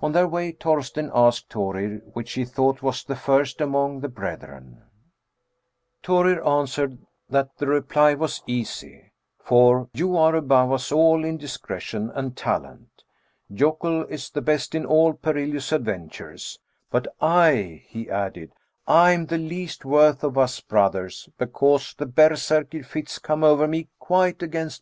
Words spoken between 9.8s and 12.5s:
you are above us all in discretion and